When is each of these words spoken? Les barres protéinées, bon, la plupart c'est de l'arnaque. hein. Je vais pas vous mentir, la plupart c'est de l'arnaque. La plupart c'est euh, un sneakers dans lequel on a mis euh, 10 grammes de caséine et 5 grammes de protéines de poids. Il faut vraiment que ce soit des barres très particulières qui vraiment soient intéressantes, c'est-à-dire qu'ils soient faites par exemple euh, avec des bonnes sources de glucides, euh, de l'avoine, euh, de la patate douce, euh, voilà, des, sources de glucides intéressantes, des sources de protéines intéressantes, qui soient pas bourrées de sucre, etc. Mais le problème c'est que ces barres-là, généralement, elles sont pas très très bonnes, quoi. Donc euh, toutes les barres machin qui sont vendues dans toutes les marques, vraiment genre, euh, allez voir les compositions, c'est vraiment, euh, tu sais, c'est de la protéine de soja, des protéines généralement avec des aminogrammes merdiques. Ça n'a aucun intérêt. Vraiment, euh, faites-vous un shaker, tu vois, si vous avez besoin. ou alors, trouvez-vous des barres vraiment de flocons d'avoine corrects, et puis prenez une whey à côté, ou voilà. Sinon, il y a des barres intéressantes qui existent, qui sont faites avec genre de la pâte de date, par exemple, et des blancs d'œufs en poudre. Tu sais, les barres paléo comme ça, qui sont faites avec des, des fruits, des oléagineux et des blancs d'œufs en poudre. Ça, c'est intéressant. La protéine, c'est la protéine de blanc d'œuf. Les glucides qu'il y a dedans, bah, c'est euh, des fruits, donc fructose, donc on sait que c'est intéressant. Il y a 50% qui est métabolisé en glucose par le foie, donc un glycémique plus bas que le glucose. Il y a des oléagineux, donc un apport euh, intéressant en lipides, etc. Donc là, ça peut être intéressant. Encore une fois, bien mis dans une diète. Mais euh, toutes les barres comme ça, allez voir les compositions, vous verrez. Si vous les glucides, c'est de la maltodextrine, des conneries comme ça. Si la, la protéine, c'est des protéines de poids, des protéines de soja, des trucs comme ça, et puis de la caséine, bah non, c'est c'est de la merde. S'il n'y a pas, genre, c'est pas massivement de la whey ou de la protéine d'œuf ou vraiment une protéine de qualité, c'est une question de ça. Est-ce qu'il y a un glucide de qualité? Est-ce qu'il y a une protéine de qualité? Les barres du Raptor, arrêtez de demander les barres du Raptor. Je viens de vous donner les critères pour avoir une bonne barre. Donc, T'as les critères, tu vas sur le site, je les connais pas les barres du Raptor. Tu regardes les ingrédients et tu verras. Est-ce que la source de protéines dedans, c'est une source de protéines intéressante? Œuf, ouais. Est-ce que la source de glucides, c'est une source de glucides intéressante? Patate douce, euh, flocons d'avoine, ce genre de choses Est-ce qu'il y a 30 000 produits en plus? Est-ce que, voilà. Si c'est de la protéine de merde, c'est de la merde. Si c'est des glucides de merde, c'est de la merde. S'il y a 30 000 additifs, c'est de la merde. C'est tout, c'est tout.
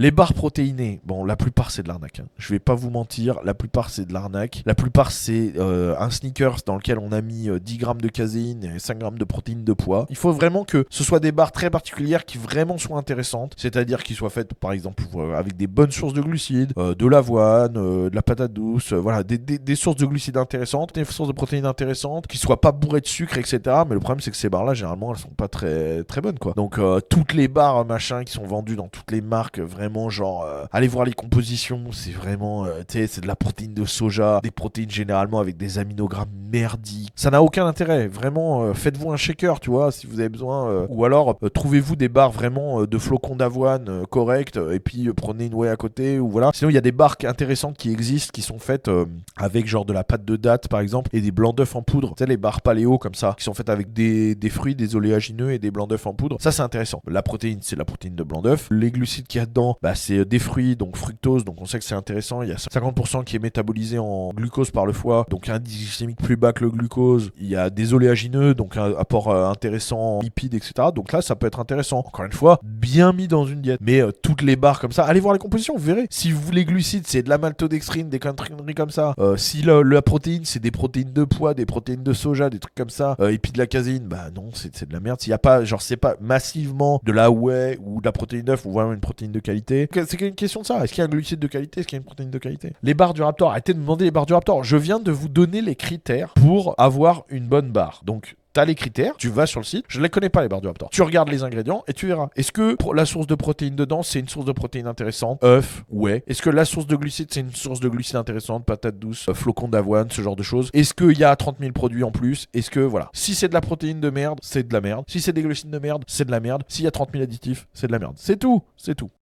Les 0.00 0.10
barres 0.10 0.32
protéinées, 0.32 0.98
bon, 1.04 1.26
la 1.26 1.36
plupart 1.36 1.70
c'est 1.70 1.82
de 1.82 1.88
l'arnaque. 1.88 2.20
hein. 2.20 2.26
Je 2.38 2.48
vais 2.48 2.58
pas 2.58 2.74
vous 2.74 2.88
mentir, 2.88 3.38
la 3.44 3.52
plupart 3.52 3.90
c'est 3.90 4.06
de 4.06 4.14
l'arnaque. 4.14 4.62
La 4.64 4.74
plupart 4.74 5.12
c'est 5.12 5.52
euh, 5.58 5.94
un 5.98 6.08
sneakers 6.08 6.60
dans 6.64 6.76
lequel 6.76 6.98
on 6.98 7.12
a 7.12 7.20
mis 7.20 7.50
euh, 7.50 7.58
10 7.60 7.76
grammes 7.76 8.00
de 8.00 8.08
caséine 8.08 8.64
et 8.64 8.78
5 8.78 8.98
grammes 8.98 9.18
de 9.18 9.24
protéines 9.24 9.62
de 9.62 9.74
poids. 9.74 10.06
Il 10.08 10.16
faut 10.16 10.32
vraiment 10.32 10.64
que 10.64 10.86
ce 10.88 11.04
soit 11.04 11.20
des 11.20 11.32
barres 11.32 11.52
très 11.52 11.68
particulières 11.68 12.24
qui 12.24 12.38
vraiment 12.38 12.78
soient 12.78 12.96
intéressantes, 12.96 13.52
c'est-à-dire 13.58 14.02
qu'ils 14.02 14.16
soient 14.16 14.30
faites 14.30 14.54
par 14.54 14.72
exemple 14.72 15.02
euh, 15.16 15.34
avec 15.38 15.58
des 15.58 15.66
bonnes 15.66 15.90
sources 15.90 16.14
de 16.14 16.22
glucides, 16.22 16.72
euh, 16.78 16.94
de 16.94 17.06
l'avoine, 17.06 17.76
euh, 17.76 18.08
de 18.08 18.16
la 18.16 18.22
patate 18.22 18.54
douce, 18.54 18.94
euh, 18.94 18.96
voilà, 18.96 19.22
des, 19.22 19.76
sources 19.76 19.96
de 19.96 20.06
glucides 20.06 20.38
intéressantes, 20.38 20.94
des 20.94 21.04
sources 21.04 21.28
de 21.28 21.34
protéines 21.34 21.66
intéressantes, 21.66 22.26
qui 22.26 22.38
soient 22.38 22.62
pas 22.62 22.72
bourrées 22.72 23.02
de 23.02 23.06
sucre, 23.06 23.36
etc. 23.36 23.60
Mais 23.86 23.92
le 23.92 24.00
problème 24.00 24.20
c'est 24.20 24.30
que 24.30 24.36
ces 24.38 24.48
barres-là, 24.48 24.72
généralement, 24.72 25.12
elles 25.12 25.20
sont 25.20 25.28
pas 25.28 25.48
très 25.48 26.04
très 26.04 26.22
bonnes, 26.22 26.38
quoi. 26.38 26.54
Donc 26.56 26.78
euh, 26.78 27.00
toutes 27.00 27.34
les 27.34 27.48
barres 27.48 27.84
machin 27.84 28.24
qui 28.24 28.32
sont 28.32 28.46
vendues 28.46 28.76
dans 28.76 28.88
toutes 28.88 29.10
les 29.12 29.20
marques, 29.20 29.58
vraiment 29.60 29.89
genre, 30.08 30.44
euh, 30.44 30.64
allez 30.72 30.88
voir 30.88 31.04
les 31.04 31.12
compositions, 31.12 31.92
c'est 31.92 32.10
vraiment, 32.10 32.64
euh, 32.64 32.80
tu 32.86 32.98
sais, 32.98 33.06
c'est 33.06 33.20
de 33.20 33.26
la 33.26 33.36
protéine 33.36 33.74
de 33.74 33.84
soja, 33.84 34.40
des 34.42 34.50
protéines 34.50 34.90
généralement 34.90 35.40
avec 35.40 35.56
des 35.56 35.78
aminogrammes 35.78 36.28
merdiques. 36.52 37.10
Ça 37.14 37.30
n'a 37.30 37.42
aucun 37.42 37.66
intérêt. 37.66 38.08
Vraiment, 38.08 38.62
euh, 38.62 38.74
faites-vous 38.74 39.12
un 39.12 39.16
shaker, 39.16 39.60
tu 39.60 39.70
vois, 39.70 39.92
si 39.92 40.06
vous 40.06 40.20
avez 40.20 40.28
besoin. 40.28 40.86
ou 40.88 41.04
alors, 41.04 41.38
trouvez-vous 41.54 41.96
des 41.96 42.08
barres 42.08 42.30
vraiment 42.30 42.84
de 42.84 42.98
flocons 42.98 43.36
d'avoine 43.36 44.06
corrects, 44.10 44.56
et 44.56 44.80
puis 44.80 45.12
prenez 45.12 45.46
une 45.46 45.54
whey 45.54 45.68
à 45.68 45.76
côté, 45.76 46.18
ou 46.18 46.28
voilà. 46.28 46.50
Sinon, 46.54 46.70
il 46.70 46.74
y 46.74 46.78
a 46.78 46.82
des 46.82 46.92
barres 46.92 47.16
intéressantes 47.24 47.76
qui 47.76 47.92
existent, 47.92 48.30
qui 48.32 48.42
sont 48.42 48.58
faites 48.58 48.90
avec 49.36 49.66
genre 49.66 49.84
de 49.84 49.92
la 49.92 50.04
pâte 50.04 50.24
de 50.24 50.36
date, 50.36 50.68
par 50.68 50.80
exemple, 50.80 51.10
et 51.12 51.20
des 51.20 51.30
blancs 51.30 51.56
d'œufs 51.56 51.76
en 51.76 51.82
poudre. 51.82 52.10
Tu 52.10 52.24
sais, 52.24 52.26
les 52.26 52.36
barres 52.36 52.62
paléo 52.62 52.98
comme 52.98 53.14
ça, 53.14 53.34
qui 53.36 53.44
sont 53.44 53.54
faites 53.54 53.68
avec 53.68 53.92
des, 53.92 54.34
des 54.34 54.50
fruits, 54.50 54.74
des 54.74 54.96
oléagineux 54.96 55.52
et 55.52 55.58
des 55.58 55.70
blancs 55.70 55.88
d'œufs 55.88 56.06
en 56.06 56.14
poudre. 56.14 56.36
Ça, 56.40 56.52
c'est 56.52 56.62
intéressant. 56.62 57.02
La 57.06 57.22
protéine, 57.22 57.60
c'est 57.62 57.76
la 57.76 57.84
protéine 57.84 58.14
de 58.14 58.22
blanc 58.22 58.42
d'œuf. 58.42 58.68
Les 58.70 58.90
glucides 58.90 59.26
qu'il 59.26 59.40
y 59.40 59.42
a 59.42 59.46
dedans, 59.46 59.69
bah, 59.82 59.94
c'est 59.94 60.18
euh, 60.18 60.24
des 60.24 60.38
fruits, 60.38 60.76
donc 60.76 60.96
fructose, 60.96 61.44
donc 61.44 61.60
on 61.60 61.66
sait 61.66 61.78
que 61.78 61.84
c'est 61.84 61.94
intéressant. 61.94 62.42
Il 62.42 62.48
y 62.48 62.52
a 62.52 62.56
50% 62.56 63.24
qui 63.24 63.36
est 63.36 63.38
métabolisé 63.38 63.98
en 63.98 64.30
glucose 64.34 64.70
par 64.70 64.86
le 64.86 64.92
foie, 64.92 65.26
donc 65.30 65.48
un 65.48 65.58
glycémique 65.58 66.18
plus 66.18 66.36
bas 66.36 66.52
que 66.52 66.64
le 66.64 66.70
glucose. 66.70 67.30
Il 67.38 67.46
y 67.46 67.56
a 67.56 67.70
des 67.70 67.94
oléagineux, 67.94 68.54
donc 68.54 68.76
un 68.76 68.94
apport 68.96 69.28
euh, 69.28 69.48
intéressant 69.48 69.98
en 69.98 70.20
lipides, 70.20 70.54
etc. 70.54 70.88
Donc 70.94 71.12
là, 71.12 71.22
ça 71.22 71.36
peut 71.36 71.46
être 71.46 71.60
intéressant. 71.60 71.98
Encore 71.98 72.24
une 72.24 72.32
fois, 72.32 72.58
bien 72.64 73.12
mis 73.12 73.28
dans 73.28 73.44
une 73.44 73.60
diète. 73.60 73.80
Mais 73.82 74.00
euh, 74.00 74.10
toutes 74.10 74.42
les 74.42 74.56
barres 74.56 74.80
comme 74.80 74.92
ça, 74.92 75.04
allez 75.04 75.20
voir 75.20 75.34
les 75.34 75.40
compositions, 75.40 75.74
vous 75.76 75.84
verrez. 75.84 76.06
Si 76.10 76.32
vous 76.32 76.50
les 76.50 76.64
glucides, 76.64 77.06
c'est 77.06 77.22
de 77.22 77.28
la 77.28 77.38
maltodextrine, 77.38 78.08
des 78.08 78.18
conneries 78.18 78.74
comme 78.74 78.90
ça. 78.90 79.14
Si 79.36 79.62
la, 79.62 79.82
la 79.82 80.02
protéine, 80.02 80.44
c'est 80.44 80.60
des 80.60 80.70
protéines 80.70 81.12
de 81.12 81.24
poids, 81.24 81.54
des 81.54 81.66
protéines 81.66 82.02
de 82.02 82.12
soja, 82.12 82.50
des 82.50 82.58
trucs 82.58 82.74
comme 82.74 82.90
ça, 82.90 83.16
et 83.20 83.38
puis 83.38 83.52
de 83.52 83.58
la 83.58 83.66
caséine, 83.66 84.04
bah 84.04 84.30
non, 84.34 84.50
c'est 84.54 84.70
c'est 84.80 84.88
de 84.88 84.92
la 84.92 85.00
merde. 85.00 85.20
S'il 85.20 85.30
n'y 85.30 85.34
a 85.34 85.38
pas, 85.38 85.64
genre, 85.64 85.82
c'est 85.82 85.96
pas 85.96 86.16
massivement 86.20 87.00
de 87.04 87.12
la 87.12 87.30
whey 87.30 87.78
ou 87.84 88.00
de 88.00 88.06
la 88.06 88.12
protéine 88.12 88.42
d'œuf 88.42 88.64
ou 88.64 88.72
vraiment 88.72 88.92
une 88.92 89.00
protéine 89.00 89.32
de 89.32 89.40
qualité, 89.40 89.59
c'est 89.66 90.20
une 90.20 90.34
question 90.34 90.62
de 90.62 90.66
ça. 90.66 90.82
Est-ce 90.82 90.92
qu'il 90.92 91.00
y 91.00 91.02
a 91.02 91.06
un 91.06 91.08
glucide 91.08 91.38
de 91.38 91.46
qualité? 91.46 91.80
Est-ce 91.80 91.88
qu'il 91.88 91.96
y 91.96 91.98
a 91.98 92.02
une 92.02 92.06
protéine 92.06 92.30
de 92.30 92.38
qualité? 92.38 92.72
Les 92.82 92.94
barres 92.94 93.14
du 93.14 93.22
Raptor, 93.22 93.50
arrêtez 93.50 93.74
de 93.74 93.78
demander 93.78 94.04
les 94.04 94.10
barres 94.10 94.26
du 94.26 94.34
Raptor. 94.34 94.64
Je 94.64 94.76
viens 94.76 94.98
de 94.98 95.10
vous 95.10 95.28
donner 95.28 95.60
les 95.60 95.76
critères 95.76 96.34
pour 96.34 96.74
avoir 96.78 97.24
une 97.28 97.46
bonne 97.46 97.70
barre. 97.70 98.02
Donc, 98.04 98.36
T'as 98.52 98.64
les 98.64 98.74
critères, 98.74 99.14
tu 99.16 99.28
vas 99.28 99.46
sur 99.46 99.60
le 99.60 99.64
site, 99.64 99.84
je 99.86 100.00
les 100.00 100.08
connais 100.08 100.28
pas 100.28 100.42
les 100.42 100.48
barres 100.48 100.60
du 100.60 100.66
Raptor. 100.66 100.90
Tu 100.90 101.02
regardes 101.02 101.28
les 101.28 101.44
ingrédients 101.44 101.84
et 101.86 101.92
tu 101.92 102.08
verras. 102.08 102.30
Est-ce 102.34 102.50
que 102.50 102.76
la 102.92 103.04
source 103.04 103.28
de 103.28 103.36
protéines 103.36 103.76
dedans, 103.76 104.02
c'est 104.02 104.18
une 104.18 104.28
source 104.28 104.44
de 104.44 104.50
protéines 104.50 104.88
intéressante? 104.88 105.44
Œuf, 105.44 105.84
ouais. 105.88 106.24
Est-ce 106.26 106.42
que 106.42 106.50
la 106.50 106.64
source 106.64 106.88
de 106.88 106.96
glucides, 106.96 107.28
c'est 107.30 107.40
une 107.40 107.54
source 107.54 107.78
de 107.78 107.88
glucides 107.88 108.16
intéressante? 108.16 108.64
Patate 108.64 108.98
douce, 108.98 109.28
euh, 109.28 109.34
flocons 109.34 109.68
d'avoine, 109.68 110.10
ce 110.10 110.20
genre 110.20 110.34
de 110.34 110.42
choses 110.42 110.68
Est-ce 110.72 110.94
qu'il 110.94 111.16
y 111.16 111.22
a 111.22 111.36
30 111.36 111.58
000 111.60 111.70
produits 111.70 112.02
en 112.02 112.10
plus? 112.10 112.48
Est-ce 112.52 112.72
que, 112.72 112.80
voilà. 112.80 113.08
Si 113.12 113.36
c'est 113.36 113.46
de 113.46 113.54
la 113.54 113.60
protéine 113.60 114.00
de 114.00 114.10
merde, 114.10 114.40
c'est 114.42 114.66
de 114.66 114.72
la 114.72 114.80
merde. 114.80 115.04
Si 115.06 115.20
c'est 115.20 115.32
des 115.32 115.42
glucides 115.42 115.70
de 115.70 115.78
merde, 115.78 116.02
c'est 116.08 116.24
de 116.24 116.32
la 116.32 116.40
merde. 116.40 116.64
S'il 116.66 116.84
y 116.84 116.88
a 116.88 116.90
30 116.90 117.10
000 117.12 117.22
additifs, 117.22 117.68
c'est 117.72 117.86
de 117.86 117.92
la 117.92 118.00
merde. 118.00 118.14
C'est 118.16 118.36
tout, 118.36 118.64
c'est 118.76 118.96
tout. 118.96 119.10